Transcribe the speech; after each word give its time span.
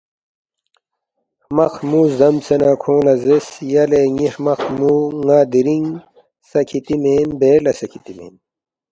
ہرمق 1.43 1.73
ہرمُو 1.77 2.01
زدمسے 2.17 2.55
نہ 2.61 2.71
کھونگ 2.81 3.03
لہ 3.05 3.13
زیرس، 3.23 3.49
”یلے 3.71 4.01
ن٘ی 4.15 4.27
ہرمق 4.33 4.59
ہرمُو 4.65 4.93
ن٘ا 5.25 5.39
دِرنگ 5.51 5.87
سہ 6.49 6.59
کِھتی 6.67 6.95
مین 7.03 7.29
بیر 7.39 7.59
لہ 7.65 7.71
سہ 7.79 7.85
کِھتی 7.91 8.13
مین 8.17 8.33